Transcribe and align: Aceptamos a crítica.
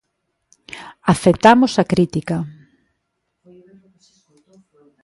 Aceptamos 1.13 1.71
a 1.81 1.87
crítica. 1.91 2.37